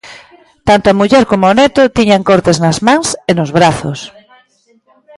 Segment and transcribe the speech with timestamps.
[0.67, 3.99] Tanto a muller como o neto tiñan cortes nas mans e nos brazos.